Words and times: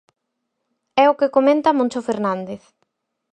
É 1.03 1.05
o 1.11 1.17
que 1.19 1.33
comenta 1.35 1.75
Moncho 1.77 2.01
Fernández. 2.09 2.63